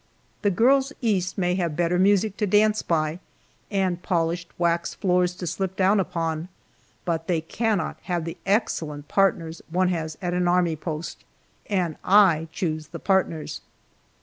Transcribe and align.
The 0.41 0.49
girls 0.49 0.91
East 1.01 1.37
may 1.37 1.53
have 1.53 1.75
better 1.75 1.99
music 1.99 2.35
to 2.37 2.47
dance 2.47 2.81
by, 2.81 3.19
and 3.69 4.01
polished 4.01 4.49
waxed 4.57 4.95
floors 4.95 5.35
to 5.35 5.45
slip 5.45 5.75
down 5.75 5.99
upon, 5.99 6.49
but 7.05 7.27
they 7.27 7.39
cannot 7.39 7.97
have 8.05 8.25
the 8.25 8.37
excellent 8.43 9.07
partners 9.09 9.61
one 9.69 9.89
has 9.89 10.17
at 10.19 10.33
an 10.33 10.47
army 10.47 10.75
post, 10.75 11.23
and 11.69 11.97
I 12.03 12.47
choose 12.51 12.87
the 12.87 12.97
partners! 12.97 13.61